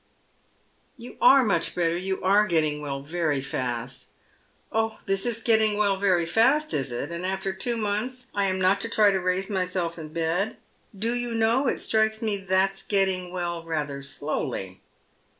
"You 1.03 1.15
are 1.21 1.43
much 1.43 1.75
better— 1.75 1.95
you 1.97 2.23
are 2.23 2.47
getting 2.47 2.81
well 2.81 3.03
very 3.03 3.39
fast." 3.39 4.07
•Oh, 4.73 4.97
this 5.05 5.27
is 5.27 5.43
getting 5.43 5.77
well 5.77 5.95
very 5.95 6.25
fast, 6.25 6.73
is 6.73 6.91
it? 6.91 7.11
And 7.11 7.23
after 7.23 7.53
two 7.53 7.77
months 7.77 8.25
I 8.33 8.45
am 8.47 8.57
not 8.57 8.81
to 8.81 8.89
try 8.89 9.11
to 9.11 9.19
raise 9.19 9.47
myself 9.47 9.99
in 9.99 10.05
my 10.07 10.13
bed. 10.13 10.57
Do 10.97 11.13
you 11.13 11.35
know, 11.35 11.67
it 11.67 11.77
strikes 11.77 12.19
me 12.19 12.37
that's 12.37 12.81
getting 12.81 13.31
well 13.31 13.63
rather 13.63 14.01
slowly." 14.01 14.81